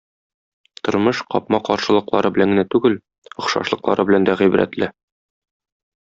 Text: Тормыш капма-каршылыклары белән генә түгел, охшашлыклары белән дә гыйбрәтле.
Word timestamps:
Тормыш 0.87 1.17
капма-каршылыклары 1.33 2.31
белән 2.37 2.55
генә 2.55 2.63
түгел, 2.77 2.95
охшашлыклары 3.43 4.07
белән 4.11 4.25
дә 4.31 4.35
гыйбрәтле. 4.45 4.89